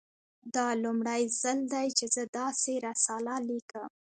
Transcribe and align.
دا 0.55 0.67
لومړی 0.83 1.21
ځل 1.41 1.59
دی 1.73 1.87
چې 1.97 2.05
زه 2.15 2.23
داسې 2.37 2.73
رساله 2.87 3.33
لیکم 3.49 3.89